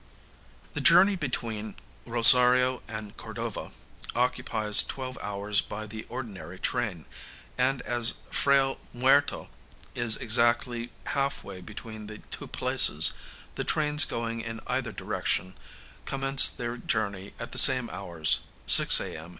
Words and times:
The 0.73 0.81
journey 0.81 1.15
between 1.15 1.75
Rosario 2.07 2.81
and 2.87 3.15
Cordova 3.15 3.71
occupies 4.15 4.81
twelve 4.81 5.15
hours 5.21 5.61
by 5.61 5.85
the 5.85 6.07
ordinary 6.09 6.57
train; 6.57 7.05
and 7.55 7.83
as 7.83 8.15
Frayle 8.31 8.79
Muerto 8.95 9.51
is 9.93 10.17
exactly 10.17 10.89
half 11.05 11.43
way 11.43 11.61
between 11.61 12.07
the 12.07 12.17
two 12.17 12.47
places, 12.47 13.13
the 13.53 13.63
trains 13.63 14.03
going 14.03 14.41
in 14.41 14.59
either 14.65 14.91
direction 14.91 15.53
commence 16.05 16.49
their 16.49 16.77
journey 16.77 17.35
at 17.39 17.51
the 17.51 17.59
same 17.59 17.87
hours 17.91 18.39
(6 18.65 18.99
a.m. 19.01 19.29